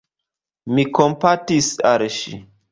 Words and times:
Mi 0.77 0.85
kompatis 1.01 1.71
al 1.93 2.09
ŝi. 2.19 2.45